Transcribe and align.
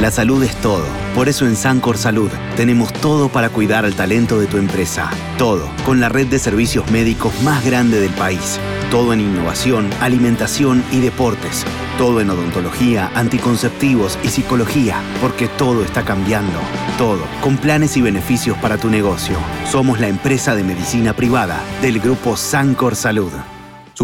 La 0.00 0.10
salud 0.10 0.42
es 0.42 0.54
todo. 0.56 0.84
Por 1.14 1.26
eso 1.26 1.46
en 1.46 1.56
Sancor 1.56 1.96
Salud 1.96 2.30
tenemos 2.54 2.92
todo 2.92 3.30
para 3.30 3.48
cuidar 3.48 3.86
al 3.86 3.94
talento 3.94 4.38
de 4.38 4.46
tu 4.46 4.58
empresa. 4.58 5.08
Todo, 5.38 5.70
con 5.86 6.00
la 6.00 6.10
red 6.10 6.26
de 6.26 6.38
servicios 6.38 6.90
médicos 6.90 7.32
más 7.42 7.64
grande 7.64 7.98
del 7.98 8.10
país. 8.10 8.60
Todo 8.90 9.14
en 9.14 9.20
innovación, 9.20 9.88
alimentación 10.02 10.84
y 10.92 11.00
deportes. 11.00 11.64
Todo 11.96 12.20
en 12.20 12.28
odontología, 12.28 13.10
anticonceptivos 13.14 14.18
y 14.22 14.28
psicología, 14.28 15.00
porque 15.22 15.48
todo 15.48 15.82
está 15.82 16.04
cambiando. 16.04 16.58
Todo, 16.98 17.22
con 17.40 17.56
planes 17.56 17.96
y 17.96 18.02
beneficios 18.02 18.58
para 18.58 18.76
tu 18.76 18.90
negocio. 18.90 19.38
Somos 19.64 19.98
la 19.98 20.08
empresa 20.08 20.54
de 20.54 20.62
medicina 20.62 21.14
privada 21.14 21.58
del 21.80 22.00
grupo 22.00 22.36
Sancor 22.36 22.96
Salud. 22.96 23.32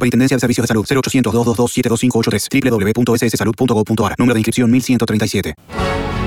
Superintendencia 0.03 0.37
de 0.37 0.41
Servicios 0.41 0.65
de 0.65 0.67
Salud 0.67 0.85
0800 0.85 1.33
222 1.33 1.73
72583 1.73 2.97
www.sssalud.gov.ar 2.97 4.15
Número 4.19 4.35
de 4.35 4.41
inscripción 4.41 4.69
1137. 4.69 5.55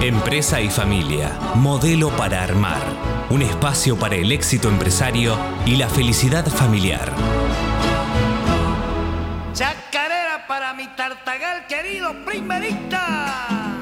Empresa 0.01 0.61
y 0.61 0.69
familia. 0.69 1.37
Modelo 1.55 2.09
para 2.15 2.41
armar. 2.41 2.81
Un 3.29 3.41
espacio 3.41 3.99
para 3.99 4.15
el 4.15 4.31
éxito 4.31 4.69
empresario 4.69 5.37
y 5.65 5.75
la 5.75 5.89
felicidad 5.89 6.47
familiar. 6.47 7.11
Chacarera 9.51 10.47
para 10.47 10.73
mi 10.73 10.87
tartagal 10.95 11.67
querido 11.67 12.15
primerita. 12.25 13.74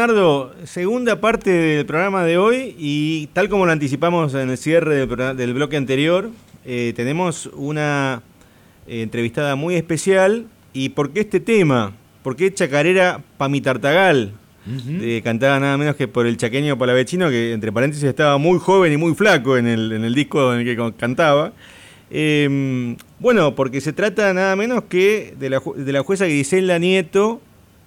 Leonardo, 0.00 0.54
segunda 0.64 1.20
parte 1.20 1.50
del 1.50 1.84
programa 1.84 2.24
de 2.24 2.38
hoy 2.38 2.74
y 2.78 3.26
tal 3.34 3.50
como 3.50 3.66
lo 3.66 3.72
anticipamos 3.72 4.32
en 4.32 4.48
el 4.48 4.56
cierre 4.56 5.06
del, 5.06 5.52
bloque 5.52 5.76
anterior, 5.76 6.30
eh, 6.64 6.94
tenemos 6.96 7.50
una 7.52 8.22
eh, 8.86 9.02
entrevistada 9.02 9.56
muy 9.56 9.74
especial. 9.74 10.46
¿Y 10.72 10.88
por 10.90 11.10
qué 11.10 11.20
este 11.20 11.38
tema? 11.38 11.92
¿Por 12.22 12.34
qué 12.34 12.50
Chacarera 12.50 13.20
pa' 13.36 13.50
mi 13.50 13.60
tartagal? 13.60 14.32
Eh, 14.88 15.20
cantada 15.22 15.60
nada 15.60 15.76
menos 15.76 15.96
que 15.96 16.08
por 16.08 16.26
el 16.26 16.38
chaqueño 16.38 16.78
palavecino, 16.78 17.28
que 17.28 17.52
entre 17.52 17.70
paréntesis 17.70 18.04
estaba 18.04 18.38
muy 18.38 18.58
joven 18.58 18.94
y 18.94 18.96
muy 18.96 19.14
flaco 19.14 19.58
en 19.58 19.66
el, 19.66 19.92
en 19.92 20.04
el 20.04 20.14
disco 20.14 20.54
en 20.54 20.60
el 20.60 20.64
que 20.64 20.92
cantaba. 20.96 21.52
Eh, 22.10 22.96
bueno, 23.18 23.54
porque 23.54 23.82
se 23.82 23.92
trata 23.92 24.32
nada 24.32 24.56
menos 24.56 24.84
que 24.84 25.34
de 25.38 25.50
la, 25.50 25.60
de 25.76 25.92
la 25.92 26.02
jueza 26.02 26.24
Grisela 26.24 26.78
Nieto, 26.78 27.42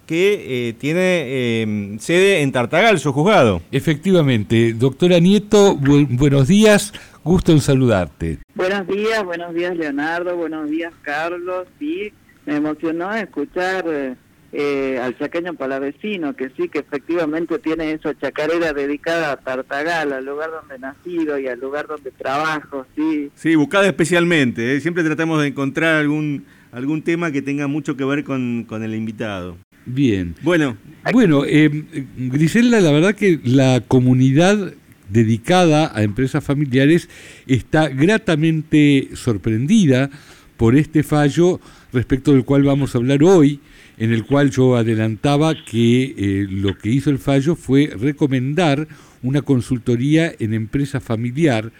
que 0.05 0.69
eh, 0.69 0.73
tiene 0.73 1.23
eh, 1.25 1.95
sede 1.99 2.41
en 2.41 2.51
Tartagal, 2.51 2.99
su 2.99 3.11
juzgado. 3.13 3.61
Efectivamente, 3.71 4.73
doctora 4.73 5.19
Nieto, 5.19 5.75
bu- 5.77 6.07
buenos 6.09 6.47
días, 6.47 6.93
gusto 7.23 7.51
en 7.51 7.61
saludarte. 7.61 8.39
Buenos 8.55 8.85
días, 8.87 9.23
buenos 9.23 9.53
días 9.53 9.75
Leonardo, 9.77 10.35
buenos 10.35 10.69
días 10.69 10.93
Carlos. 11.03 11.67
Sí, 11.79 12.11
me 12.45 12.57
emocionó 12.57 13.13
escuchar 13.15 13.85
eh, 13.87 14.15
eh, 14.51 14.99
al 15.01 15.17
chaqueño 15.17 15.53
palavecino, 15.53 16.35
que 16.35 16.49
sí, 16.57 16.67
que 16.69 16.79
efectivamente 16.79 17.57
tiene 17.59 17.91
esa 17.93 18.13
chacarera 18.19 18.73
dedicada 18.73 19.31
a 19.31 19.37
Tartagal, 19.37 20.13
al 20.13 20.25
lugar 20.25 20.51
donde 20.51 20.75
he 20.75 20.79
nacido 20.79 21.39
y 21.39 21.47
al 21.47 21.59
lugar 21.59 21.87
donde 21.87 22.11
trabajo, 22.11 22.85
sí. 22.95 23.31
Sí, 23.35 23.55
buscada 23.55 23.87
especialmente. 23.87 24.75
¿eh? 24.75 24.79
Siempre 24.81 25.03
tratamos 25.03 25.41
de 25.41 25.47
encontrar 25.47 25.95
algún, 25.95 26.45
algún 26.71 27.01
tema 27.01 27.31
que 27.31 27.41
tenga 27.41 27.67
mucho 27.67 27.95
que 27.97 28.03
ver 28.05 28.23
con, 28.23 28.65
con 28.67 28.83
el 28.83 28.93
invitado. 28.93 29.55
Bien. 29.85 30.35
Bueno, 30.41 30.77
Bueno, 31.11 31.43
eh, 31.45 31.69
Griselda, 32.17 32.79
la 32.79 32.91
verdad 32.91 33.15
que 33.15 33.39
la 33.43 33.81
comunidad 33.87 34.73
dedicada 35.09 35.91
a 35.93 36.03
empresas 36.03 36.43
familiares 36.43 37.09
está 37.45 37.89
gratamente 37.89 39.09
sorprendida 39.13 40.09
por 40.57 40.75
este 40.75 41.03
fallo 41.03 41.59
respecto 41.91 42.33
del 42.33 42.45
cual 42.45 42.63
vamos 42.63 42.95
a 42.95 42.97
hablar 42.97 43.23
hoy, 43.23 43.59
en 43.97 44.11
el 44.11 44.25
cual 44.25 44.49
yo 44.49 44.75
adelantaba 44.75 45.53
que 45.65 46.15
eh, 46.17 46.47
lo 46.49 46.77
que 46.77 46.89
hizo 46.89 47.09
el 47.09 47.19
fallo 47.19 47.55
fue 47.55 47.93
recomendar 47.99 48.87
una 49.21 49.41
consultoría 49.41 50.33
en 50.39 50.53
empresa 50.53 50.99
familiar 50.99 51.71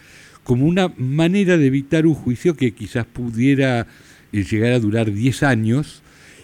como 0.44 0.66
una 0.66 0.94
manera 0.98 1.58
de 1.58 1.68
evitar 1.68 2.06
un 2.06 2.14
juicio 2.14 2.56
que 2.56 2.74
quizás 2.74 3.06
pudiera 3.06 3.88
eh, 4.32 4.44
llegar 4.44 4.74
a 4.74 4.80
durar 4.80 5.12
10 5.12 5.44
años 5.44 6.03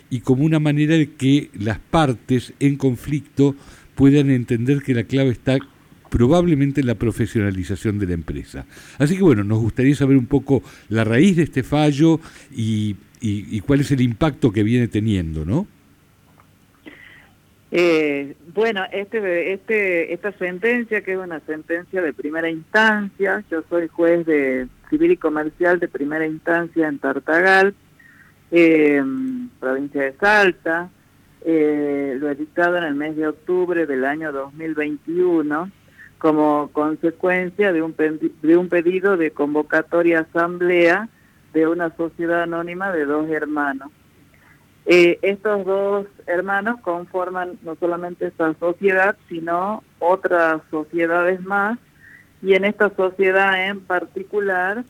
y 0.09 0.21
como 0.21 0.43
una 0.43 0.59
manera 0.59 0.95
de 0.95 1.11
que 1.11 1.49
las 1.53 1.79
partes 1.79 2.53
en 2.59 2.77
conflicto 2.77 3.55
puedan 3.95 4.29
entender 4.29 4.81
que 4.81 4.93
la 4.93 5.03
clave 5.03 5.29
está 5.29 5.57
probablemente 6.09 6.81
en 6.81 6.87
la 6.87 6.95
profesionalización 6.95 7.99
de 7.99 8.07
la 8.07 8.13
empresa. 8.13 8.65
Así 8.97 9.15
que 9.15 9.23
bueno, 9.23 9.43
nos 9.43 9.59
gustaría 9.59 9.95
saber 9.95 10.17
un 10.17 10.25
poco 10.25 10.63
la 10.89 11.03
raíz 11.03 11.37
de 11.37 11.43
este 11.43 11.63
fallo 11.63 12.19
y, 12.51 12.95
cuál 13.65 13.81
es 13.81 13.91
el 13.91 14.01
impacto 14.01 14.51
que 14.51 14.63
viene 14.63 14.87
teniendo, 14.87 15.45
¿no? 15.45 15.67
Eh, 17.71 18.35
bueno, 18.55 18.83
este, 18.91 19.53
este, 19.53 20.11
esta 20.11 20.31
sentencia, 20.31 21.01
que 21.01 21.11
es 21.11 21.19
una 21.19 21.39
sentencia 21.41 22.01
de 22.01 22.13
primera 22.13 22.49
instancia, 22.49 23.43
yo 23.51 23.61
soy 23.69 23.87
juez 23.87 24.25
de 24.25 24.67
civil 24.89 25.11
y 25.11 25.17
comercial 25.17 25.79
de 25.79 25.87
primera 25.87 26.25
instancia 26.25 26.87
en 26.87 26.97
Tartagal, 26.97 27.75
eh, 28.51 29.03
provincia 29.59 30.01
de 30.03 30.13
Salta, 30.13 30.89
eh, 31.41 32.17
lo 32.19 32.29
he 32.29 32.35
dictado 32.35 32.77
en 32.77 32.83
el 32.83 32.95
mes 32.95 33.15
de 33.15 33.27
octubre 33.27 33.85
del 33.85 34.05
año 34.05 34.31
2021, 34.31 35.71
como 36.17 36.69
consecuencia 36.73 37.71
de 37.71 37.81
un, 37.81 37.95
de 37.97 38.57
un 38.57 38.69
pedido 38.69 39.15
de 39.15 39.31
convocatoria 39.31 40.21
asamblea 40.21 41.07
de 41.53 41.67
una 41.67 41.95
sociedad 41.95 42.43
anónima 42.43 42.91
de 42.91 43.05
dos 43.05 43.29
hermanos. 43.29 43.89
Eh, 44.85 45.19
estos 45.21 45.65
dos 45.65 46.07
hermanos 46.25 46.81
conforman 46.81 47.59
no 47.63 47.75
solamente 47.75 48.27
esta 48.27 48.53
sociedad, 48.55 49.15
sino 49.27 49.83
otras 49.99 50.61
sociedades 50.71 51.41
más, 51.41 51.77
y 52.41 52.53
en 52.53 52.65
esta 52.65 52.89
sociedad 52.95 53.67
en 53.67 53.81
particular, 53.81 54.83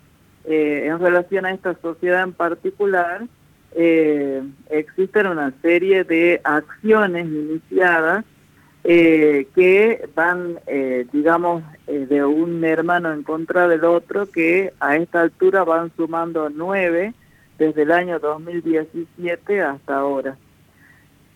eh, 0.46 0.84
en 0.86 1.00
relación 1.00 1.46
a 1.46 1.52
esta 1.52 1.76
sociedad 1.82 2.24
en 2.24 2.34
particular, 2.34 3.28
eh, 3.76 4.44
existen 4.70 5.28
una 5.28 5.54
serie 5.62 6.04
de 6.04 6.42
acciones 6.44 7.26
iniciadas 7.26 8.26
que 8.84 10.10
van, 10.16 10.58
digamos, 11.12 11.62
de 11.86 12.26
un 12.26 12.64
hermano 12.64 13.14
en 13.14 13.22
contra 13.22 13.68
del 13.68 13.84
otro, 13.84 14.26
que 14.26 14.74
a 14.80 14.96
esta 14.96 15.22
altura 15.22 15.64
van 15.64 15.92
sumando 15.96 16.50
nueve, 16.50 17.14
desde 17.60 17.84
el 17.84 17.92
año 17.92 18.18
2017 18.20 19.62
hasta 19.62 19.98
ahora. 19.98 20.38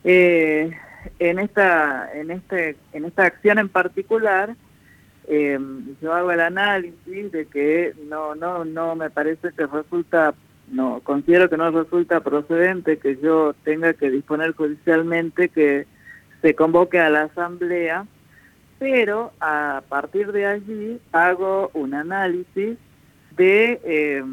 Eh, 0.03 0.71
en 1.19 1.39
esta 1.39 2.09
en 2.13 2.31
este 2.31 2.77
en 2.93 3.05
esta 3.05 3.25
acción 3.25 3.59
en 3.59 3.69
particular 3.69 4.55
eh, 5.27 5.59
yo 6.01 6.13
hago 6.13 6.31
el 6.31 6.39
análisis 6.39 7.31
de 7.31 7.45
que 7.45 7.93
no 8.09 8.35
no 8.35 8.65
no 8.65 8.95
me 8.95 9.09
parece 9.09 9.51
que 9.55 9.67
resulta 9.67 10.33
no 10.71 11.01
considero 11.01 11.49
que 11.49 11.57
no 11.57 11.69
resulta 11.71 12.21
procedente 12.21 12.97
que 12.97 13.17
yo 13.17 13.53
tenga 13.63 13.93
que 13.93 14.09
disponer 14.09 14.53
judicialmente 14.53 15.49
que 15.49 15.85
se 16.41 16.55
convoque 16.55 16.99
a 16.99 17.09
la 17.09 17.23
asamblea 17.23 18.05
pero 18.83 19.31
a 19.39 19.81
partir 19.87 20.33
de 20.33 20.45
allí 20.45 20.99
hago 21.13 21.71
un 21.73 21.93
análisis 21.93 22.77
de, 23.37 23.79
eh, 23.81 24.23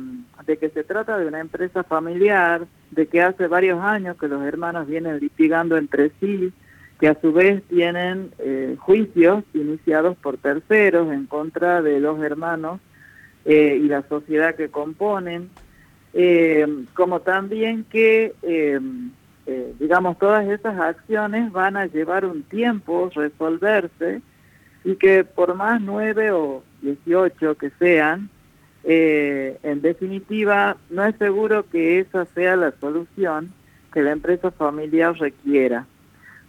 de 0.44 0.56
que 0.56 0.70
se 0.70 0.82
trata 0.82 1.16
de 1.18 1.26
una 1.26 1.38
empresa 1.38 1.84
familiar, 1.84 2.66
de 2.90 3.06
que 3.06 3.22
hace 3.22 3.46
varios 3.46 3.80
años 3.80 4.16
que 4.18 4.26
los 4.26 4.42
hermanos 4.42 4.88
vienen 4.88 5.20
litigando 5.20 5.76
entre 5.76 6.10
sí, 6.18 6.52
que 6.98 7.06
a 7.06 7.20
su 7.20 7.32
vez 7.32 7.62
tienen 7.68 8.32
eh, 8.40 8.74
juicios 8.78 9.44
iniciados 9.54 10.16
por 10.16 10.36
terceros 10.36 11.12
en 11.12 11.26
contra 11.26 11.80
de 11.80 12.00
los 12.00 12.20
hermanos 12.20 12.80
eh, 13.44 13.78
y 13.80 13.86
la 13.86 14.02
sociedad 14.08 14.56
que 14.56 14.68
componen, 14.68 15.48
como 16.94 17.20
también 17.20 17.84
que, 17.84 18.32
digamos, 19.78 20.18
todas 20.18 20.46
esas 20.48 20.78
acciones 20.78 21.52
van 21.52 21.76
a 21.76 21.86
llevar 21.86 22.24
un 22.24 22.42
tiempo 22.42 23.10
resolverse 23.14 24.22
y 24.84 24.96
que 24.96 25.24
por 25.24 25.54
más 25.54 25.80
nueve 25.80 26.30
o 26.32 26.62
dieciocho 26.82 27.56
que 27.56 27.70
sean, 27.78 28.28
eh, 28.84 29.58
en 29.62 29.82
definitiva, 29.82 30.76
no 30.88 31.04
es 31.04 31.14
seguro 31.16 31.68
que 31.68 31.98
esa 32.00 32.24
sea 32.26 32.56
la 32.56 32.72
solución 32.80 33.52
que 33.92 34.02
la 34.02 34.12
empresa 34.12 34.50
familiar 34.50 35.14
requiera, 35.18 35.86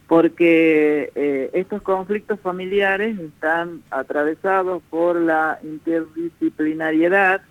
porque 0.07 1.11
eh, 1.15 1.49
estos 1.53 1.81
conflictos 1.81 2.39
familiares 2.39 3.19
están 3.19 3.81
atravesados 3.89 4.81
por 4.89 5.19
la 5.19 5.59
interdisciplinariedad, 5.63 7.41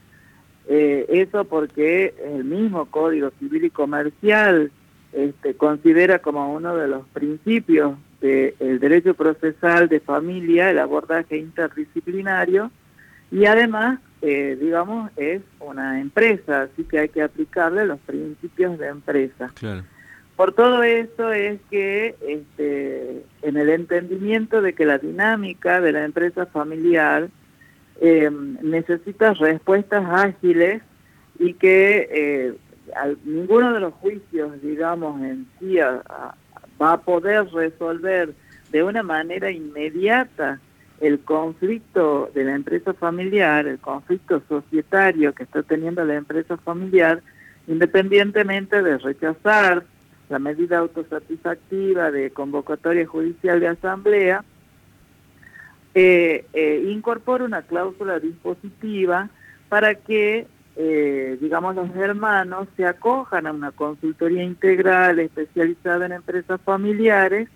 eh, 0.69 1.07
eso 1.09 1.45
porque 1.45 2.15
el 2.25 2.45
mismo 2.45 2.87
Código 2.87 3.31
Civil 3.39 3.65
y 3.65 3.71
Comercial 3.71 4.71
este, 5.13 5.55
considera 5.55 6.21
como 6.21 6.53
uno 6.55 6.77
de 6.77 6.89
los 6.89 7.07
principios 7.09 7.95
del 8.21 8.79
derecho 8.79 9.15
procesal 9.15 9.89
de 9.89 10.01
familia 10.01 10.71
el 10.71 10.79
abordaje 10.79 11.39
interdisciplinario 11.39 12.71
y 13.33 13.47
además 13.47 13.99
eh, 14.23 14.59
digamos, 14.61 15.11
es 15.17 15.41
una 15.61 15.99
empresa, 16.01 16.63
así 16.63 16.85
que 16.85 16.99
hay 16.99 17.09
que 17.09 17.23
aplicarle 17.23 17.87
los 17.87 17.99
principios 18.01 18.79
de 18.79 18.89
empresa. 18.89 19.51
Por 20.37 20.53
todo 20.53 20.83
eso 20.83 21.33
es 21.33 21.59
que 21.71 22.15
este, 22.27 23.23
en 23.43 23.57
el 23.57 23.71
entendimiento 23.71 24.61
de 24.61 24.75
que 24.75 24.85
la 24.85 24.99
dinámica 24.99 25.81
de 25.81 25.93
la 25.93 26.05
empresa 26.05 26.47
familiar 26.47 27.29
em, 28.01 28.57
necesita 28.63 29.35
respuestas 29.35 30.05
ágiles 30.05 30.83
y 31.39 31.55
que 31.55 32.09
eh, 32.11 32.55
ninguno 33.25 33.73
de 33.73 33.81
los 33.81 33.95
juicios, 33.95 34.61
digamos, 34.63 35.21
en 35.23 35.47
sí 35.59 35.77
va 35.79 36.93
a 36.93 37.01
poder 37.01 37.47
resolver 37.53 38.35
de 38.73 38.83
una 38.83 39.03
manera 39.03 39.51
inmediata 39.51 40.61
el 41.01 41.21
conflicto 41.21 42.31
de 42.35 42.45
la 42.45 42.55
empresa 42.55 42.93
familiar, 42.93 43.67
el 43.67 43.79
conflicto 43.79 44.43
societario 44.49 45.35
que 45.35 45.45
está 45.45 45.63
teniendo 45.63 46.05
la 46.05 46.17
empresa 46.17 46.57
familiar, 46.59 47.23
independientemente 47.67 48.83
de 48.83 48.99
rechazar 48.99 49.85
la 50.29 50.39
medida 50.39 50.79
autosatisfactiva 50.79 52.11
de 52.11 52.31
convocatoria 52.31 53.07
judicial 53.07 53.61
de 53.61 53.69
asamblea, 53.69 54.45
eh, 55.95 56.45
eh, 56.53 56.85
incorpora 56.89 57.45
una 57.45 57.63
cláusula 57.63 58.19
dispositiva 58.19 59.29
para 59.69 59.95
que, 59.95 60.47
eh, 60.77 61.39
digamos, 61.41 61.75
los 61.75 61.95
hermanos 61.97 62.69
se 62.77 62.85
acojan 62.85 63.47
a 63.47 63.53
una 63.53 63.73
consultoría 63.73 64.43
integral 64.43 65.19
especializada 65.19 66.07
en 66.07 66.13
empresas 66.13 66.61
familiares 66.63 67.49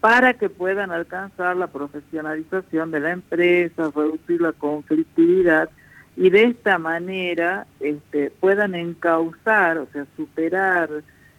para 0.00 0.34
que 0.34 0.48
puedan 0.48 0.90
alcanzar 0.90 1.56
la 1.56 1.68
profesionalización 1.68 2.90
de 2.90 3.00
la 3.00 3.12
empresa, 3.12 3.92
reducir 3.94 4.40
la 4.40 4.52
conflictividad 4.52 5.70
y 6.16 6.30
de 6.30 6.44
esta 6.44 6.78
manera 6.78 7.66
este, 7.80 8.30
puedan 8.30 8.74
encauzar, 8.74 9.78
o 9.78 9.86
sea, 9.92 10.06
superar, 10.16 10.90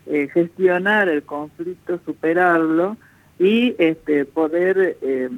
eh, 0.06 0.30
gestionar 0.34 1.10
el 1.10 1.24
conflicto, 1.24 2.00
superarlo 2.06 2.98
y 3.38 3.76
este, 3.78 4.26
poder, 4.26 4.98
eh, 5.02 5.30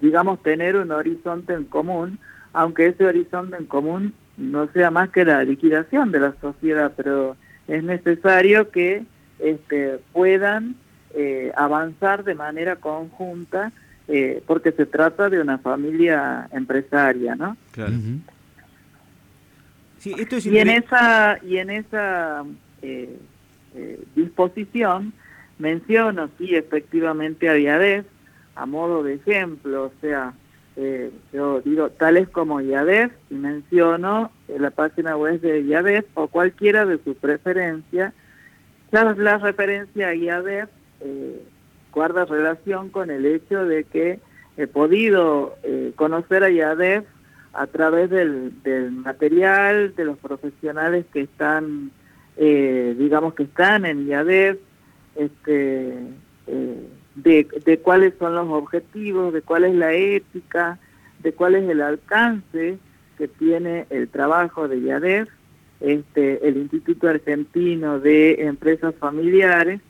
digamos, 0.00 0.42
tener 0.42 0.76
un 0.76 0.90
horizonte 0.92 1.52
en 1.52 1.64
común, 1.64 2.18
aunque 2.52 2.86
ese 2.86 3.04
horizonte 3.04 3.56
en 3.56 3.66
común 3.66 4.14
no 4.36 4.68
sea 4.72 4.90
más 4.90 5.10
que 5.10 5.24
la 5.24 5.44
liquidación 5.44 6.10
de 6.12 6.20
la 6.20 6.34
sociedad, 6.40 6.92
pero 6.96 7.36
es 7.68 7.84
necesario 7.84 8.70
que 8.70 9.04
este, 9.38 9.98
puedan 10.12 10.76
eh, 11.14 11.52
avanzar 11.56 12.24
de 12.24 12.34
manera 12.34 12.76
conjunta 12.76 13.72
eh, 14.08 14.42
porque 14.46 14.72
se 14.72 14.86
trata 14.86 15.28
de 15.28 15.40
una 15.40 15.58
familia 15.58 16.48
empresaria, 16.52 17.36
¿no? 17.36 17.56
Claro. 17.70 17.92
sí, 19.98 20.14
esto 20.18 20.36
es 20.36 20.46
y 20.46 20.58
en 20.58 20.68
esa 20.68 21.38
y 21.44 21.58
en 21.58 21.70
esa 21.70 22.44
eh, 22.82 23.16
disposición 24.16 25.12
menciono 25.58 26.28
sí 26.38 26.56
efectivamente 26.56 27.48
a 27.48 27.56
IADEF 27.56 28.06
a 28.60 28.66
modo 28.66 29.02
de 29.02 29.14
ejemplo, 29.14 29.84
o 29.84 29.92
sea, 30.00 30.34
yo 31.32 31.60
digo 31.60 31.90
tales 31.90 32.28
como 32.28 32.60
IADEF 32.60 33.12
y 33.30 33.34
menciono 33.34 34.30
la 34.48 34.70
página 34.70 35.16
web 35.16 35.40
de 35.40 35.62
IADEF 35.62 36.06
o 36.14 36.28
cualquiera 36.28 36.86
de 36.86 36.98
su 37.04 37.14
preferencia. 37.14 38.14
La, 38.90 39.14
la 39.14 39.38
referencia 39.38 40.08
a 40.08 40.14
IADEF 40.14 40.68
eh, 41.00 41.42
guarda 41.92 42.24
relación 42.24 42.90
con 42.90 43.10
el 43.10 43.26
hecho 43.26 43.64
de 43.64 43.84
que 43.84 44.20
he 44.56 44.66
podido 44.66 45.56
eh, 45.62 45.92
conocer 45.96 46.44
a 46.44 46.50
IADEF 46.50 47.04
a 47.52 47.66
través 47.66 48.10
del, 48.10 48.52
material, 48.92 49.94
de 49.96 50.04
los 50.04 50.18
profesionales 50.18 51.04
que 51.12 51.22
están, 51.22 51.90
eh, 52.36 52.94
digamos 52.98 53.34
que 53.34 53.44
están 53.44 53.84
en 53.86 54.06
IADEF, 54.06 54.58
este, 55.16 55.94
eh, 56.46 56.88
de, 57.14 57.46
de 57.64 57.78
cuáles 57.78 58.14
son 58.18 58.34
los 58.34 58.48
objetivos, 58.48 59.32
de 59.32 59.42
cuál 59.42 59.64
es 59.64 59.74
la 59.74 59.92
ética, 59.92 60.78
de 61.22 61.32
cuál 61.32 61.54
es 61.54 61.68
el 61.68 61.82
alcance 61.82 62.78
que 63.18 63.28
tiene 63.28 63.86
el 63.90 64.08
trabajo 64.08 64.68
de 64.68 64.78
IADEF, 64.80 65.28
este, 65.80 66.46
el 66.46 66.56
Instituto 66.56 67.08
Argentino 67.08 67.98
de 67.98 68.42
Empresas 68.42 68.94
Familiares, 68.96 69.80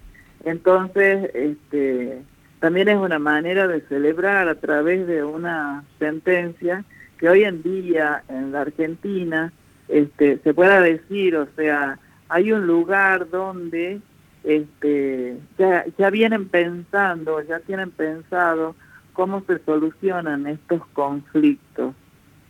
entonces, 0.44 1.30
este, 1.34 2.22
también 2.60 2.88
es 2.88 2.96
una 2.96 3.18
manera 3.18 3.66
de 3.68 3.80
celebrar 3.82 4.48
a 4.48 4.54
través 4.54 5.06
de 5.06 5.22
una 5.22 5.84
sentencia 5.98 6.84
que 7.18 7.28
hoy 7.28 7.44
en 7.44 7.62
día 7.62 8.22
en 8.28 8.52
la 8.52 8.62
Argentina 8.62 9.52
este, 9.88 10.38
se 10.38 10.54
pueda 10.54 10.80
decir, 10.80 11.36
o 11.36 11.46
sea, 11.56 11.98
hay 12.28 12.52
un 12.52 12.66
lugar 12.66 13.28
donde 13.28 14.00
este, 14.44 15.36
ya, 15.58 15.84
ya 15.98 16.10
vienen 16.10 16.48
pensando, 16.48 17.42
ya 17.42 17.60
tienen 17.60 17.90
pensado 17.90 18.74
cómo 19.12 19.42
se 19.46 19.58
solucionan 19.64 20.46
estos 20.46 20.86
conflictos. 20.92 21.94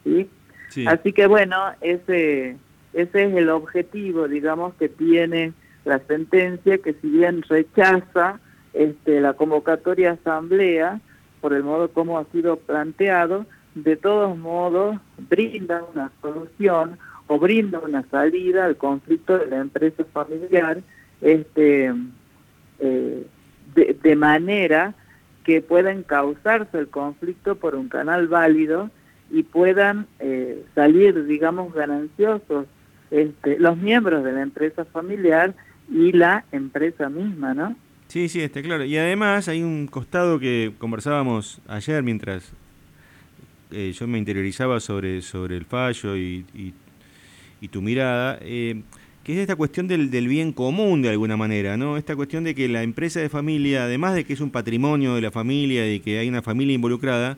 ¿sí? 0.05 0.29
Así 0.87 1.13
que 1.13 1.27
bueno, 1.27 1.57
ese, 1.81 2.57
ese 2.93 3.25
es 3.25 3.35
el 3.35 3.51
objetivo, 3.51 4.29
digamos, 4.29 4.75
que 4.75 4.89
tiene 4.89 5.53
la 5.85 5.99
sentencia 6.01 6.79
que 6.79 6.95
si 6.95 7.09
bien 7.09 7.43
rechaza 7.43 8.39
este, 8.73 9.21
la 9.21 9.33
convocatoria 9.33 10.13
asamblea, 10.13 11.01
por 11.41 11.55
el 11.55 11.65
modo 11.65 11.89
como 11.89 12.19
ha 12.19 12.25
sido 12.27 12.57
planteado, 12.57 13.47
de 13.75 13.97
todos 13.97 14.37
modos 14.37 14.99
brinda 15.29 15.83
una 15.93 16.11
solución 16.21 16.99
o 17.29 17.39
brinda 17.39 17.79
una 17.79 18.03
salida 18.11 18.67
al 18.67 18.77
conflicto 18.77 19.39
de 19.39 19.47
la 19.47 19.59
empresa 19.59 20.05
familiar 20.13 20.79
este, 21.21 21.93
eh, 22.79 23.27
de, 23.75 23.97
de 24.03 24.17
manera 24.17 24.95
que 25.45 25.63
puedan 25.63 26.03
causarse 26.03 26.79
el 26.79 26.89
conflicto 26.89 27.57
por 27.57 27.75
un 27.75 27.89
canal 27.89 28.29
válido 28.29 28.91
y 29.31 29.43
puedan 29.43 30.07
eh, 30.19 30.65
salir, 30.75 31.25
digamos, 31.27 31.73
gananciosos 31.73 32.67
este, 33.11 33.59
los 33.59 33.77
miembros 33.77 34.25
de 34.25 34.33
la 34.33 34.43
empresa 34.43 34.85
familiar 34.85 35.55
y 35.91 36.13
la 36.13 36.45
empresa 36.53 37.09
misma, 37.09 37.55
¿no? 37.55 37.77
Sí, 38.09 38.29
sí, 38.29 38.41
está 38.41 38.63
claro. 38.63 38.85
Y 38.85 38.97
además 38.97 39.49
hay 39.49 39.63
un 39.63 39.87
costado 39.87 40.39
que 40.39 40.73
conversábamos 40.79 41.61
ayer 41.69 42.03
mientras 42.03 42.53
eh, 43.71 43.93
yo 43.93 44.07
me 44.09 44.19
interiorizaba 44.19 44.81
sobre, 44.81 45.23
sobre 45.23 45.57
el 45.57 45.65
fallo 45.65 46.17
y, 46.17 46.45
y, 47.61 47.69
tu 47.69 47.83
mirada, 47.83 48.39
eh, 48.41 48.83
que 49.25 49.35
es 49.35 49.39
esta 49.39 49.57
cuestión 49.57 49.87
del, 49.87 50.11
del, 50.11 50.29
bien 50.29 50.53
común 50.53 51.03
de 51.03 51.11
alguna 51.11 51.37
manera, 51.37 51.77
¿no? 51.77 51.97
Esta 51.97 52.17
cuestión 52.17 52.45
de 52.45 52.55
que 52.55 52.69
la 52.69 52.83
empresa 52.83 53.21
de 53.21 53.29
familia, 53.29 53.85
además 53.85 54.15
de 54.15 54.25
que 54.25 54.33
es 54.33 54.41
un 54.41 54.51
patrimonio 54.51 55.15
de 55.15 55.21
la 55.21 55.31
familia 55.31 55.93
y 55.93 56.01
que 56.01 56.19
hay 56.19 56.29
una 56.29 56.43
familia 56.43 56.75
involucrada, 56.75 57.37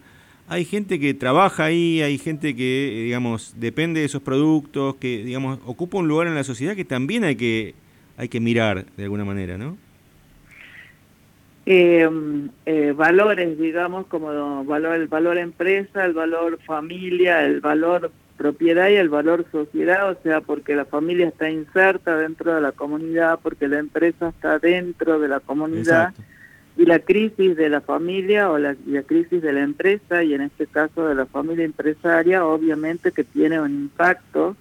hay 0.48 0.64
gente 0.64 1.00
que 1.00 1.14
trabaja 1.14 1.64
ahí, 1.64 2.02
hay 2.02 2.18
gente 2.18 2.54
que, 2.54 3.02
digamos, 3.04 3.54
depende 3.58 4.00
de 4.00 4.06
esos 4.06 4.22
productos, 4.22 4.96
que, 4.96 5.24
digamos, 5.24 5.58
ocupa 5.64 5.98
un 5.98 6.08
lugar 6.08 6.26
en 6.26 6.34
la 6.34 6.44
sociedad 6.44 6.76
que 6.76 6.84
también 6.84 7.24
hay 7.24 7.36
que, 7.36 7.74
hay 8.16 8.28
que 8.28 8.40
mirar 8.40 8.84
de 8.96 9.04
alguna 9.04 9.24
manera, 9.24 9.56
¿no? 9.56 9.76
Eh, 11.64 12.08
eh, 12.66 12.92
valores, 12.96 13.58
digamos, 13.58 14.06
como 14.06 14.64
valor, 14.64 14.96
el 14.96 15.06
valor 15.06 15.38
empresa, 15.38 16.04
el 16.04 16.12
valor 16.12 16.58
familia, 16.66 17.44
el 17.44 17.60
valor 17.60 18.10
propiedad 18.36 18.88
y 18.88 18.96
el 18.96 19.08
valor 19.08 19.46
sociedad, 19.52 20.10
o 20.10 20.16
sea, 20.22 20.40
porque 20.40 20.74
la 20.74 20.84
familia 20.84 21.28
está 21.28 21.50
inserta 21.50 22.16
dentro 22.16 22.54
de 22.54 22.60
la 22.60 22.72
comunidad, 22.72 23.38
porque 23.42 23.68
la 23.68 23.78
empresa 23.78 24.28
está 24.28 24.58
dentro 24.58 25.18
de 25.18 25.28
la 25.28 25.40
comunidad, 25.40 26.14
y 26.76 26.86
la 26.86 27.00
crisis 27.00 27.56
de 27.56 27.68
la 27.68 27.82
familia 27.82 28.50
o 28.50 28.58
la, 28.58 28.74
la, 28.86 29.02
crisis 29.02 29.42
de 29.42 29.52
la 29.52 29.60
empresa, 29.60 30.22
y 30.24 30.34
en 30.34 30.40
este 30.40 30.66
caso 30.66 31.06
de 31.06 31.14
la 31.14 31.26
familia 31.26 31.64
empresaria, 31.64 32.46
obviamente 32.46 33.12
que 33.12 33.24
tiene 33.24 33.60
un 33.60 33.72
impacto 33.72 34.56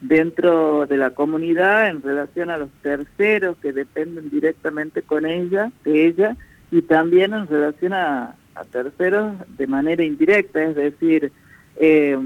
dentro 0.00 0.86
de 0.86 0.96
la 0.96 1.10
comunidad 1.10 1.88
en 1.88 2.02
relación 2.02 2.48
a 2.48 2.56
los 2.56 2.70
terceros 2.82 3.58
que 3.58 3.72
dependen 3.72 4.30
directamente 4.30 5.02
con 5.02 5.26
ella, 5.26 5.70
de 5.84 6.06
ella, 6.06 6.36
y 6.70 6.82
también 6.82 7.34
en 7.34 7.46
relación 7.46 7.92
a, 7.92 8.36
a 8.54 8.64
terceros 8.64 9.34
de 9.58 9.66
manera 9.66 10.04
indirecta, 10.04 10.62
es 10.62 10.74
decir, 10.76 11.32
eh, 11.76 12.18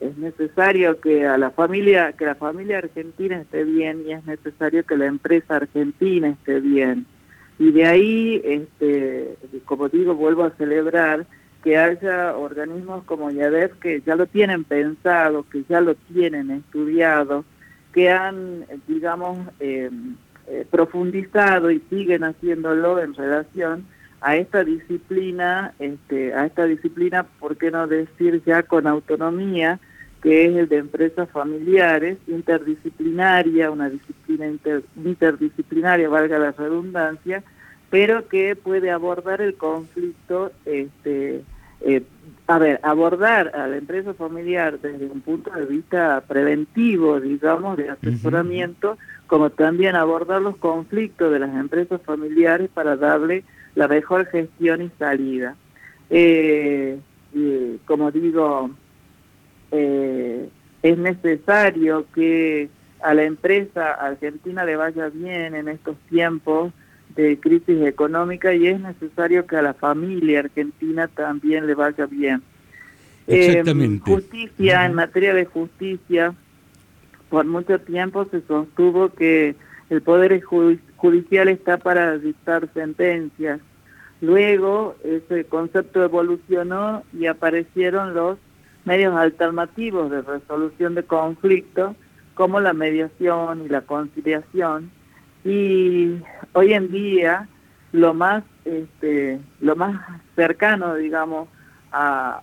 es 0.00 0.16
necesario 0.16 1.00
que 1.00 1.26
a 1.26 1.36
la 1.36 1.50
familia, 1.50 2.12
que 2.12 2.24
la 2.24 2.34
familia 2.34 2.78
argentina 2.78 3.40
esté 3.40 3.64
bien 3.64 4.04
y 4.06 4.12
es 4.12 4.24
necesario 4.24 4.84
que 4.84 4.96
la 4.96 5.06
empresa 5.06 5.56
argentina 5.56 6.28
esté 6.28 6.60
bien. 6.60 7.06
Y 7.58 7.72
de 7.72 7.84
ahí, 7.84 8.40
este, 8.42 9.36
como 9.66 9.88
digo, 9.90 10.14
vuelvo 10.14 10.44
a 10.44 10.50
celebrar 10.52 11.26
que 11.62 11.76
haya 11.76 12.34
organismos 12.34 13.04
como 13.04 13.30
YADEF 13.30 13.74
que 13.80 14.00
ya 14.00 14.16
lo 14.16 14.26
tienen 14.26 14.64
pensado, 14.64 15.44
que 15.50 15.64
ya 15.68 15.82
lo 15.82 15.94
tienen 15.94 16.50
estudiado, 16.50 17.44
que 17.92 18.08
han, 18.08 18.64
digamos, 18.88 19.38
eh, 19.60 19.90
eh, 20.46 20.66
profundizado 20.70 21.70
y 21.70 21.80
siguen 21.90 22.24
haciéndolo 22.24 22.98
en 22.98 23.12
relación 23.14 23.84
a 24.22 24.36
esta 24.36 24.64
disciplina, 24.64 25.74
este, 25.78 26.34
a 26.34 26.46
esta 26.46 26.64
disciplina, 26.64 27.24
¿por 27.38 27.56
qué 27.56 27.70
no 27.70 27.86
decir 27.86 28.42
ya 28.44 28.62
con 28.62 28.86
autonomía, 28.86 29.80
que 30.22 30.44
es 30.46 30.56
el 30.56 30.68
de 30.68 30.76
empresas 30.76 31.28
familiares, 31.30 32.18
interdisciplinaria, 32.26 33.70
una 33.70 33.88
disciplina 33.88 34.46
interdisciplinaria, 34.96 36.08
valga 36.08 36.38
la 36.38 36.52
redundancia, 36.52 37.42
pero 37.88 38.28
que 38.28 38.54
puede 38.54 38.90
abordar 38.90 39.40
el 39.40 39.54
conflicto, 39.54 40.52
este, 40.66 41.42
eh, 41.80 42.02
a 42.46 42.58
ver, 42.58 42.80
abordar 42.82 43.52
a 43.54 43.66
la 43.66 43.78
empresa 43.78 44.12
familiar 44.12 44.78
desde 44.78 45.06
un 45.06 45.22
punto 45.22 45.50
de 45.50 45.64
vista 45.64 46.22
preventivo, 46.26 47.18
digamos, 47.20 47.78
de 47.78 47.88
asesoramiento, 47.90 48.98
como 49.26 49.50
también 49.50 49.96
abordar 49.96 50.42
los 50.42 50.56
conflictos 50.56 51.32
de 51.32 51.38
las 51.38 51.54
empresas 51.54 52.00
familiares 52.02 52.68
para 52.72 52.96
darle 52.96 53.44
la 53.74 53.88
mejor 53.88 54.26
gestión 54.26 54.82
y 54.82 54.90
salida. 54.98 55.56
Eh, 56.10 56.98
como 57.86 58.10
digo, 58.10 58.70
eh, 59.72 60.48
es 60.82 60.98
necesario 60.98 62.06
que 62.14 62.68
a 63.02 63.14
la 63.14 63.24
empresa 63.24 63.92
argentina 63.92 64.64
le 64.64 64.76
vaya 64.76 65.08
bien 65.08 65.54
en 65.54 65.68
estos 65.68 65.96
tiempos 66.08 66.72
de 67.16 67.38
crisis 67.38 67.80
económica 67.82 68.54
y 68.54 68.68
es 68.68 68.80
necesario 68.80 69.46
que 69.46 69.56
a 69.56 69.62
la 69.62 69.74
familia 69.74 70.40
argentina 70.40 71.08
también 71.08 71.66
le 71.66 71.74
vaya 71.74 72.06
bien. 72.06 72.42
Exactamente. 73.26 74.10
justicia, 74.10 74.86
en 74.86 74.94
materia 74.94 75.34
de 75.34 75.44
justicia, 75.44 76.34
por 77.28 77.46
mucho 77.46 77.78
tiempo 77.80 78.26
se 78.30 78.40
sostuvo 78.42 79.10
que 79.10 79.54
el 79.88 80.02
Poder 80.02 80.40
Judicial 80.42 81.48
está 81.48 81.78
para 81.78 82.18
dictar 82.18 82.68
sentencias. 82.72 83.60
Luego 84.20 84.96
ese 85.02 85.44
concepto 85.44 86.04
evolucionó 86.04 87.02
y 87.12 87.26
aparecieron 87.26 88.14
los 88.14 88.38
medios 88.84 89.14
alternativos 89.14 90.10
de 90.10 90.22
resolución 90.22 90.94
de 90.94 91.02
conflictos 91.02 91.96
como 92.34 92.60
la 92.60 92.72
mediación 92.72 93.64
y 93.64 93.68
la 93.68 93.82
conciliación. 93.82 94.90
Y 95.44 96.16
hoy 96.52 96.72
en 96.72 96.90
día 96.90 97.48
lo 97.92 98.14
más 98.14 98.44
este, 98.64 99.40
lo 99.60 99.74
más 99.74 100.00
cercano 100.36 100.94
digamos 100.94 101.48
a, 101.92 102.42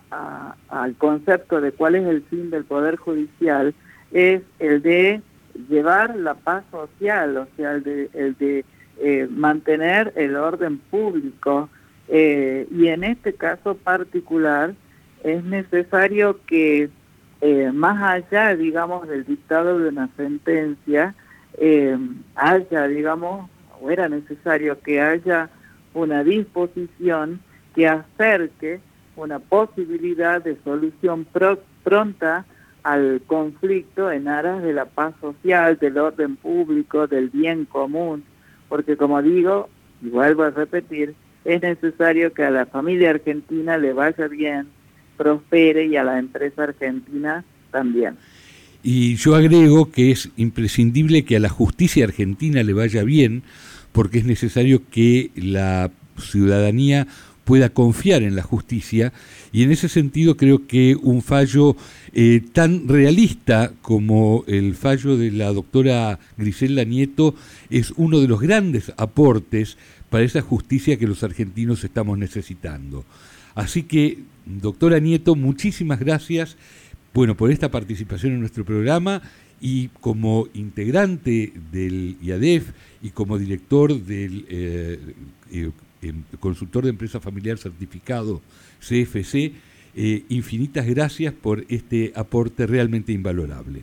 al 0.68 0.94
concepto 0.96 1.60
de 1.60 1.72
cuál 1.72 1.94
es 1.94 2.06
el 2.06 2.22
fin 2.24 2.50
del 2.50 2.64
poder 2.64 2.96
judicial 2.96 3.74
es 4.12 4.42
el 4.58 4.82
de 4.82 5.22
llevar 5.70 6.16
la 6.16 6.34
paz 6.34 6.64
social 6.70 7.36
o 7.38 7.46
sea 7.56 7.72
el 7.72 7.82
de, 7.82 8.10
el 8.12 8.36
de 8.36 8.64
eh, 9.00 9.28
mantener 9.30 10.12
el 10.16 10.34
orden 10.34 10.78
público. 10.78 11.68
Eh, 12.08 12.66
y 12.70 12.88
en 12.88 13.04
este 13.04 13.32
caso 13.34 13.76
particular 13.76 14.74
es 15.22 15.44
necesario 15.44 16.38
que 16.46 16.90
eh, 17.40 17.70
más 17.72 18.02
allá, 18.02 18.56
digamos, 18.56 19.08
del 19.08 19.24
dictado 19.24 19.78
de 19.78 19.88
una 19.88 20.08
sentencia, 20.16 21.14
eh, 21.58 21.96
haya, 22.34 22.86
digamos, 22.88 23.48
o 23.80 23.90
era 23.90 24.08
necesario 24.08 24.80
que 24.80 25.00
haya 25.00 25.50
una 25.94 26.24
disposición 26.24 27.40
que 27.74 27.86
acerque 27.86 28.80
una 29.16 29.38
posibilidad 29.38 30.42
de 30.42 30.56
solución 30.62 31.26
pronta 31.82 32.44
al 32.82 33.20
conflicto 33.26 34.10
en 34.10 34.28
aras 34.28 34.62
de 34.62 34.72
la 34.72 34.86
paz 34.86 35.14
social, 35.20 35.76
del 35.78 35.98
orden 35.98 36.36
público, 36.36 37.06
del 37.06 37.28
bien 37.28 37.64
común, 37.64 38.24
porque 38.68 38.96
como 38.96 39.20
digo, 39.20 39.68
y 40.00 40.08
vuelvo 40.08 40.44
a 40.44 40.50
repetir, 40.50 41.14
es 41.44 41.62
necesario 41.62 42.32
que 42.32 42.44
a 42.44 42.50
la 42.50 42.66
familia 42.66 43.10
argentina 43.10 43.76
le 43.78 43.92
vaya 43.92 44.28
bien, 44.28 44.68
prospere 45.18 45.86
y 45.86 45.96
a 45.96 46.04
la 46.04 46.18
empresa 46.18 46.62
argentina 46.62 47.44
también. 47.70 48.16
Y 48.82 49.16
yo 49.16 49.34
agrego 49.34 49.90
que 49.90 50.12
es 50.12 50.30
imprescindible 50.36 51.24
que 51.24 51.36
a 51.36 51.40
la 51.40 51.50
justicia 51.50 52.04
argentina 52.04 52.62
le 52.62 52.72
vaya 52.72 53.02
bien, 53.02 53.42
porque 53.92 54.18
es 54.18 54.24
necesario 54.24 54.82
que 54.90 55.30
la 55.34 55.90
ciudadanía 56.16 57.06
pueda 57.44 57.70
confiar 57.70 58.22
en 58.22 58.36
la 58.36 58.42
justicia 58.42 59.10
y 59.52 59.62
en 59.62 59.72
ese 59.72 59.88
sentido 59.88 60.36
creo 60.36 60.66
que 60.66 60.94
un 61.00 61.22
fallo 61.22 61.76
eh, 62.12 62.42
tan 62.52 62.86
realista 62.86 63.72
como 63.80 64.44
el 64.46 64.74
fallo 64.74 65.16
de 65.16 65.32
la 65.32 65.50
doctora 65.50 66.18
Griselda 66.36 66.84
Nieto 66.84 67.34
es 67.70 67.94
uno 67.96 68.20
de 68.20 68.28
los 68.28 68.38
grandes 68.38 68.92
aportes 68.98 69.78
para 70.10 70.24
esa 70.24 70.42
justicia 70.42 70.98
que 70.98 71.06
los 71.06 71.22
argentinos 71.22 71.84
estamos 71.84 72.18
necesitando. 72.18 73.06
Así 73.54 73.84
que 73.84 74.18
Doctora 74.48 74.98
Nieto, 74.98 75.34
muchísimas 75.34 76.00
gracias 76.00 76.56
bueno, 77.12 77.36
por 77.36 77.50
esta 77.50 77.70
participación 77.70 78.32
en 78.32 78.40
nuestro 78.40 78.64
programa 78.64 79.20
y 79.60 79.88
como 80.00 80.46
integrante 80.54 81.52
del 81.72 82.16
IADEF 82.22 82.70
y 83.02 83.10
como 83.10 83.38
director 83.38 83.92
del 83.92 84.46
eh, 84.48 84.98
eh, 85.52 85.70
em, 86.02 86.22
consultor 86.40 86.84
de 86.84 86.90
empresa 86.90 87.20
familiar 87.20 87.58
certificado 87.58 88.40
CFC, 88.80 89.52
eh, 89.96 90.22
infinitas 90.28 90.86
gracias 90.86 91.34
por 91.34 91.64
este 91.68 92.12
aporte 92.14 92.66
realmente 92.66 93.12
invalorable. 93.12 93.82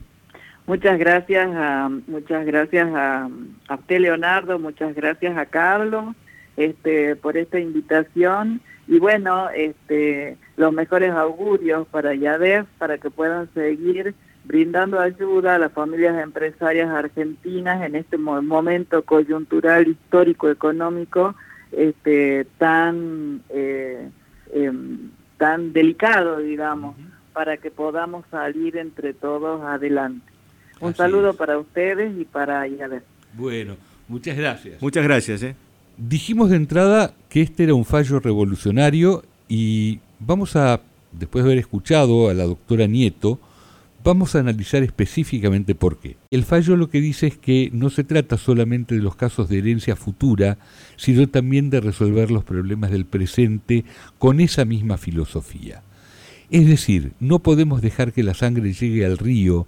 Muchas 0.66 0.98
gracias 0.98 1.48
a, 1.54 1.92
muchas 2.08 2.46
gracias 2.46 2.90
a, 2.92 3.30
a 3.68 3.76
usted 3.76 4.00
Leonardo, 4.00 4.58
muchas 4.58 4.96
gracias 4.96 5.38
a 5.38 5.46
Carlos 5.46 6.16
este, 6.58 7.16
por 7.16 7.38
esta 7.38 7.60
invitación 7.60 8.62
y 8.88 9.00
bueno, 9.00 9.50
este, 9.50 10.38
los 10.58 10.72
mejores 10.72 11.12
augurios 11.12 11.88
para 11.88 12.14
YADEF, 12.14 12.68
para 12.78 12.98
que 12.98 13.10
puedan 13.10 13.50
seguir 13.54 14.14
brindando 14.44 15.00
ayuda 15.00 15.56
a 15.56 15.60
las 15.60 15.72
familias 15.72 16.22
empresarias 16.22 16.90
argentinas 16.90 17.84
en 17.84 17.96
este 17.96 18.18
momento 18.18 19.04
coyuntural, 19.04 19.88
histórico, 19.88 20.50
económico, 20.50 21.36
este, 21.72 22.46
tan, 22.60 23.42
eh, 23.50 24.08
em, 24.54 25.10
tan 25.38 25.74
delicado, 25.74 26.38
digamos, 26.38 26.96
para 27.34 27.58
que 27.58 27.72
podamos 27.72 28.24
salir 28.30 28.78
entre 28.78 29.14
todos 29.14 29.64
adelante. 29.64 30.32
Un 30.80 30.94
saludo 30.94 31.34
para 31.34 31.58
ustedes 31.58 32.16
y 32.18 32.26
para 32.26 32.68
YADEF. 32.68 33.04
Bueno, 33.34 33.78
muchas 34.08 34.38
gracias. 34.38 34.80
Muchas 34.82 35.04
gracias. 35.04 35.42
¿eh? 35.42 35.56
Dijimos 35.98 36.50
de 36.50 36.58
entrada 36.58 37.14
que 37.30 37.42
este 37.42 37.64
era 37.64 37.74
un 37.74 37.86
fallo 37.86 38.20
revolucionario 38.20 39.24
y 39.48 40.00
vamos 40.20 40.56
a, 40.56 40.82
después 41.14 41.44
de 41.44 41.52
haber 41.52 41.60
escuchado 41.60 42.30
a 42.30 42.34
la 42.34 42.44
doctora 42.44 42.86
Nieto, 42.88 43.40
vamos 44.04 44.36
a 44.36 44.40
analizar 44.40 44.84
específicamente 44.84 45.74
por 45.74 45.98
qué. 46.00 46.18
El 46.32 46.44
fallo 46.44 46.76
lo 46.76 46.90
que 46.90 47.02
dice 47.02 47.28
es 47.28 47.38
que 47.38 47.70
no 47.74 47.90
se 47.90 48.04
trata 48.04 48.38
solamente 48.38 48.96
de 48.96 49.02
los 49.02 49.16
casos 49.16 49.48
de 49.48 49.58
herencia 49.58 49.96
futura, 49.96 50.58
sino 50.98 51.28
también 51.28 51.70
de 51.70 51.80
resolver 51.80 52.30
los 52.30 52.44
problemas 52.44 52.92
del 52.92 53.06
presente 53.06 53.86
con 54.20 54.42
esa 54.42 54.66
misma 54.66 54.98
filosofía. 54.98 55.82
Es 56.52 56.68
decir, 56.68 57.14
no 57.20 57.40
podemos 57.40 57.82
dejar 57.82 58.14
que 58.14 58.22
la 58.22 58.34
sangre 58.34 58.74
llegue 58.74 59.06
al 59.06 59.18
río 59.18 59.66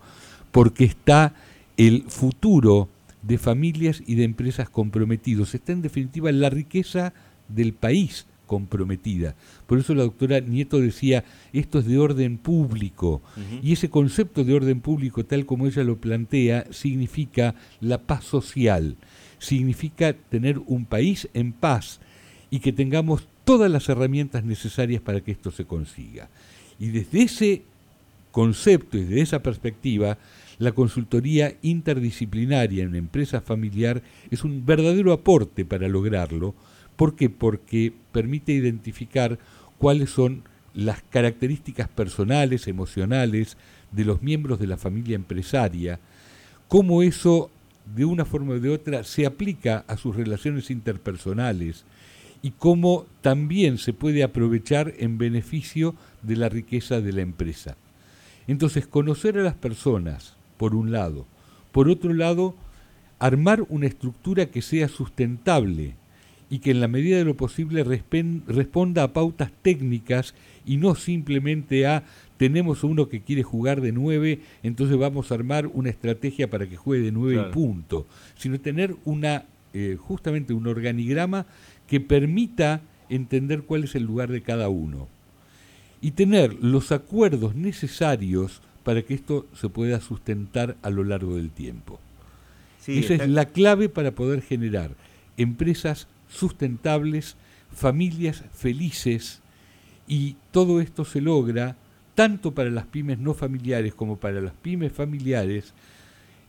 porque 0.52 0.84
está 0.84 1.34
el 1.78 2.04
futuro 2.08 2.90
de 3.28 3.38
familias 3.38 4.02
y 4.06 4.16
de 4.16 4.24
empresas 4.24 4.70
comprometidos. 4.70 5.54
Está 5.54 5.74
en 5.74 5.82
definitiva 5.82 6.32
la 6.32 6.50
riqueza 6.50 7.14
del 7.50 7.74
país 7.74 8.26
comprometida. 8.46 9.36
Por 9.68 9.78
eso 9.78 9.94
la 9.94 10.04
doctora 10.04 10.40
Nieto 10.40 10.80
decía, 10.80 11.26
esto 11.52 11.80
es 11.80 11.86
de 11.86 12.00
orden 12.00 12.38
público. 12.38 13.22
Y 13.62 13.74
ese 13.74 13.90
concepto 13.90 14.46
de 14.46 14.54
orden 14.54 14.80
público, 14.80 15.26
tal 15.26 15.46
como 15.46 15.68
ella 15.68 15.84
lo 15.84 15.98
plantea, 15.98 16.66
significa 16.72 17.56
la 17.82 17.98
paz 17.98 18.24
social, 18.24 18.96
significa 19.38 20.14
tener 20.14 20.60
un 20.66 20.86
país 20.86 21.28
en 21.34 21.52
paz 21.52 22.00
y 22.50 22.60
que 22.60 22.72
tengamos 22.72 23.28
todas 23.44 23.70
las 23.70 23.90
herramientas 23.90 24.46
necesarias 24.46 25.02
para 25.02 25.20
que 25.20 25.32
esto 25.32 25.52
se 25.52 25.66
consiga. 25.66 26.30
Y 26.80 26.88
desde 26.88 27.24
ese 27.24 27.62
concepto 28.32 28.98
y 28.98 29.04
desde 29.04 29.22
esa 29.22 29.44
perspectiva, 29.44 30.18
la 30.60 30.72
consultoría 30.72 31.56
interdisciplinaria 31.62 32.84
en 32.84 32.96
empresa 32.96 33.42
familiar 33.42 34.02
es 34.32 34.44
un 34.44 34.66
verdadero 34.66 35.14
aporte 35.14 35.66
para 35.66 35.88
lograrlo. 35.88 36.56
¿Por 36.96 37.16
qué? 37.16 37.30
Porque 37.30 37.94
permite 38.12 38.54
identificar 38.54 39.38
cuáles 39.78 40.10
son 40.10 40.44
las 40.74 41.02
características 41.04 41.88
personales, 41.88 42.68
emocionales 42.68 43.58
de 43.92 44.06
los 44.06 44.22
miembros 44.22 44.60
de 44.60 44.68
la 44.68 44.78
familia 44.78 45.16
empresaria, 45.16 46.00
cómo 46.68 47.04
eso 47.04 47.50
de 47.96 48.06
una 48.06 48.26
forma 48.26 48.54
o 48.54 48.60
de 48.60 48.70
otra 48.70 49.04
se 49.04 49.26
aplica 49.26 49.86
a 49.88 49.98
sus 49.98 50.16
relaciones 50.16 50.70
interpersonales 50.72 51.86
y 52.42 52.52
cómo 52.52 53.06
también 53.22 53.78
se 53.78 53.94
puede 53.94 54.24
aprovechar 54.24 54.94
en 54.98 55.18
beneficio 55.18 55.96
de 56.22 56.36
la 56.36 56.50
riqueza 56.50 57.02
de 57.02 57.14
la 57.14 57.22
empresa. 57.22 57.78
Entonces, 58.48 58.88
conocer 58.88 59.38
a 59.38 59.44
las 59.44 59.56
personas, 59.56 60.37
por 60.58 60.76
un 60.76 60.92
lado. 60.92 61.26
Por 61.72 61.90
otro 61.90 62.14
lado, 62.14 62.56
armar 63.20 63.66
una 63.70 63.88
estructura 63.88 64.48
que 64.48 64.62
sea 64.62 64.88
sustentable 64.88 65.96
y 66.50 66.60
que 66.60 66.72
en 66.72 66.80
la 66.80 66.88
medida 66.88 67.18
de 67.18 67.26
lo 67.26 67.36
posible 67.36 67.84
responda 67.84 69.04
a 69.04 69.14
pautas 69.14 69.52
técnicas 69.62 70.34
y 70.66 70.78
no 70.78 70.96
simplemente 70.96 71.86
a 71.86 72.04
tenemos 72.38 72.84
uno 72.84 73.10
que 73.10 73.22
quiere 73.22 73.44
jugar 73.44 73.82
de 73.82 73.92
nueve, 73.92 74.42
entonces 74.64 74.98
vamos 74.98 75.32
a 75.32 75.36
armar 75.36 75.68
una 75.68 75.90
estrategia 75.90 76.50
para 76.50 76.70
que 76.70 76.78
juegue 76.78 77.06
de 77.06 77.12
nueve 77.12 77.44
y 77.48 77.52
punto, 77.52 78.06
sino 78.38 78.60
tener 78.60 78.96
una 79.06 79.46
eh, 79.74 79.98
justamente 80.00 80.54
un 80.54 80.68
organigrama 80.68 81.46
que 81.88 82.00
permita 82.00 82.82
entender 83.10 83.64
cuál 83.64 83.84
es 83.84 83.96
el 83.96 84.04
lugar 84.04 84.32
de 84.32 84.42
cada 84.42 84.70
uno. 84.70 85.08
Y 86.00 86.12
tener 86.12 86.54
los 86.62 86.92
acuerdos 86.92 87.56
necesarios 87.56 88.62
para 88.88 89.02
que 89.02 89.16
esto 89.16 89.46
se 89.54 89.68
pueda 89.68 90.00
sustentar 90.00 90.78
a 90.82 90.90
lo 90.90 91.04
largo 91.04 91.36
del 91.36 91.50
tiempo. 91.50 92.00
Esa 92.88 93.16
es 93.16 93.28
la 93.28 93.44
clave 93.44 93.90
para 93.90 94.12
poder 94.12 94.42
generar 94.42 94.92
empresas 95.36 96.08
sustentables, 96.30 97.36
familias 97.70 98.46
felices 98.54 99.42
y 100.08 100.38
todo 100.52 100.80
esto 100.80 101.04
se 101.04 101.20
logra 101.20 101.76
tanto 102.16 102.54
para 102.54 102.70
las 102.70 102.86
pymes 102.86 103.20
no 103.20 103.34
familiares 103.34 103.94
como 103.94 104.16
para 104.16 104.40
las 104.40 104.54
pymes 104.54 104.94
familiares 104.94 105.74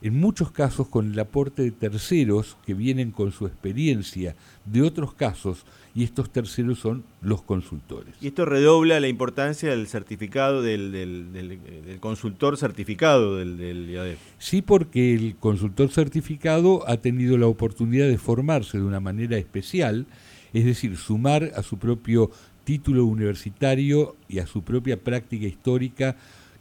en 0.01 0.19
muchos 0.19 0.51
casos 0.51 0.87
con 0.87 1.11
el 1.11 1.19
aporte 1.19 1.61
de 1.61 1.71
terceros 1.71 2.57
que 2.65 2.73
vienen 2.73 3.11
con 3.11 3.31
su 3.31 3.45
experiencia 3.45 4.35
de 4.65 4.81
otros 4.81 5.13
casos 5.13 5.65
y 5.93 6.03
estos 6.03 6.29
terceros 6.29 6.79
son 6.79 7.03
los 7.21 7.41
consultores. 7.41 8.15
Y 8.21 8.27
esto 8.27 8.45
redobla 8.45 8.99
la 8.99 9.07
importancia 9.07 9.69
del 9.71 9.87
certificado, 9.87 10.61
del, 10.61 10.91
del, 10.91 11.99
consultor 11.99 12.57
certificado 12.57 13.37
del, 13.37 13.57
del 13.57 13.89
IADEF. 13.89 14.19
Sí, 14.37 14.61
porque 14.61 15.13
el 15.13 15.35
consultor 15.35 15.89
certificado 15.89 16.87
ha 16.87 16.97
tenido 16.97 17.37
la 17.37 17.47
oportunidad 17.47 18.07
de 18.07 18.17
formarse 18.17 18.77
de 18.77 18.83
una 18.83 18.99
manera 18.99 19.37
especial, 19.37 20.05
es 20.53 20.65
decir, 20.65 20.95
sumar 20.95 21.51
a 21.55 21.63
su 21.63 21.77
propio 21.77 22.31
título 22.63 23.05
universitario 23.05 24.15
y 24.27 24.39
a 24.39 24.47
su 24.47 24.61
propia 24.61 25.03
práctica 25.03 25.47
histórica 25.47 26.15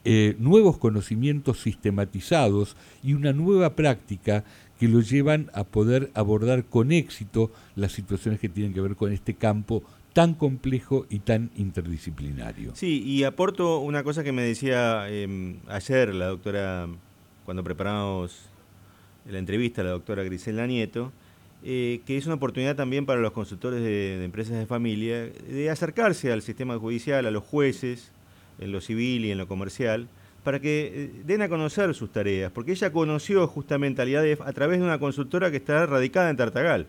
eh, 0.05 0.37
nuevos 0.39 0.79
conocimientos 0.79 1.61
sistematizados 1.61 2.77
y 3.03 3.15
una 3.15 3.33
nueva 3.33 3.75
práctica 3.75 4.45
que 4.79 4.89
lo 4.89 5.01
llevan 5.01 5.51
a 5.55 5.65
poder 5.65 6.11
abordar 6.15 6.65
con 6.65 6.93
éxito 6.93 7.51
las 7.75 7.93
situaciones 7.93 8.41
que 8.41 8.49
tienen 8.49 8.73
que 8.73 8.81
ver 8.81 8.95
con 8.95 9.13
este 9.13 9.35
campo 9.35 9.83
tan 10.13 10.35
complejo 10.35 11.07
y 11.11 11.21
tan 11.21 11.51
interdisciplinario. 11.57 12.75
Sí, 12.75 13.03
y 13.05 13.25
aporto 13.25 13.79
una 13.81 14.03
cosa 14.03 14.25
que 14.25 14.33
me 14.33 14.43
decía 14.43 15.09
em, 15.11 15.59
ayer 15.69 16.15
la 16.15 16.27
doctora, 16.27 16.89
cuando 17.45 17.63
preparamos 17.63 18.49
la 19.29 19.39
entrevista, 19.39 19.83
la 19.83 19.91
doctora 19.91 20.23
Grisela 20.23 20.67
Nieto, 20.67 21.13
eh, 21.65 22.01
que 22.07 22.17
es 22.17 22.27
una 22.27 22.37
oportunidad 22.37 22.77
también 22.77 23.05
para 23.05 23.21
los 23.21 23.33
consultores 23.33 23.83
de, 23.83 24.25
empresas 24.25 24.59
de 24.59 24.67
familia 24.67 25.27
de 25.27 25.71
acercarse 25.71 26.33
al 26.33 26.43
sistema 26.43 26.79
judicial, 26.79 27.27
a 27.27 27.31
los 27.31 27.43
jueces, 27.43 28.13
en 28.59 28.73
lo 28.73 28.81
civil 28.81 29.25
y 29.25 29.31
en 29.31 29.38
lo 29.38 29.49
comercial, 29.49 30.09
para 30.44 30.61
que 30.61 30.92
eh, 30.94 31.23
den 31.25 31.42
a 31.42 31.49
conocer 31.49 31.94
sus 31.94 32.11
tareas, 32.11 32.51
porque 32.53 32.73
ella 32.73 32.92
conoció 32.92 33.47
justamente 33.47 34.03
al 34.03 34.09
IADEF 34.09 34.40
a 34.40 34.53
través 34.53 34.79
de 34.79 34.85
una 34.85 34.99
consultora 34.99 35.51
que 35.51 35.59
está 35.59 35.87
radicada 35.87 36.31
en 36.31 36.37
Tartagal. 36.37 36.87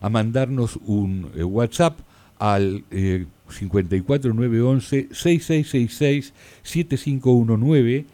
a 0.01 0.09
mandarnos 0.09 0.77
un 0.85 1.31
eh, 1.35 1.43
WhatsApp 1.43 1.97
al 2.39 2.83
54 3.49 4.33
911 4.33 5.09
6666 5.11 6.33
7519 6.63 8.05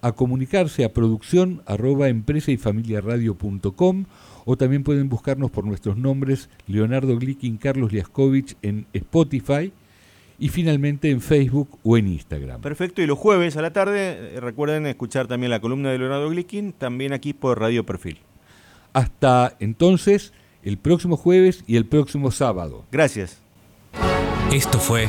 a 0.00 0.12
comunicarse 0.12 0.84
a 0.84 0.92
producción 0.92 1.62
arroba 1.66 2.08
empresa 2.08 2.52
y 2.52 2.56
familia 2.56 3.00
radio.com 3.00 4.04
o 4.46 4.56
también 4.56 4.84
pueden 4.84 5.10
buscarnos 5.10 5.50
por 5.50 5.66
nuestros 5.66 5.98
nombres 5.98 6.48
Leonardo 6.66 7.18
Glickin, 7.18 7.58
Carlos 7.58 7.92
Liaskovich 7.92 8.56
en 8.62 8.86
Spotify 8.94 9.72
y 10.38 10.48
finalmente 10.48 11.10
en 11.10 11.20
Facebook 11.20 11.78
o 11.82 11.98
en 11.98 12.08
Instagram. 12.08 12.62
Perfecto, 12.62 13.02
y 13.02 13.06
los 13.06 13.18
jueves 13.18 13.56
a 13.56 13.62
la 13.62 13.72
tarde 13.72 14.36
eh, 14.36 14.40
recuerden 14.40 14.86
escuchar 14.86 15.26
también 15.26 15.50
la 15.50 15.60
columna 15.60 15.90
de 15.90 15.98
Leonardo 15.98 16.30
Glickin, 16.30 16.72
también 16.72 17.12
aquí 17.12 17.32
por 17.32 17.60
Radio 17.60 17.84
Perfil. 17.84 18.18
Hasta 18.92 19.56
entonces, 19.58 20.32
el 20.62 20.78
próximo 20.78 21.16
jueves 21.16 21.64
y 21.66 21.76
el 21.76 21.84
próximo 21.84 22.30
sábado. 22.30 22.84
Gracias. 22.92 23.38
Esto 24.52 24.78
fue 24.78 25.08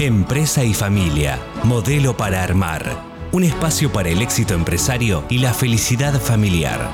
Empresa 0.00 0.64
y 0.64 0.74
Familia, 0.74 1.38
modelo 1.64 2.16
para 2.16 2.42
armar. 2.42 2.84
Un 3.30 3.44
espacio 3.44 3.92
para 3.92 4.08
el 4.08 4.20
éxito 4.20 4.54
empresario 4.54 5.24
y 5.30 5.38
la 5.38 5.54
felicidad 5.54 6.20
familiar. 6.20 6.90